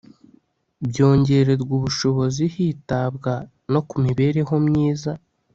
[0.89, 3.31] byongererwa ubushobozi hitabwa
[3.71, 5.11] no ku mibereho myiza